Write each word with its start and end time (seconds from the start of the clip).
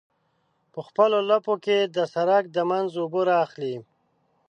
په 0.73 0.79
خپلو 0.87 1.17
لپو 1.29 1.53
کې 1.65 1.77
د 1.95 1.97
سرک 2.13 2.43
د 2.51 2.57
منځ 2.69 2.89
اوبه 3.01 3.21
رااخلي. 3.31 3.75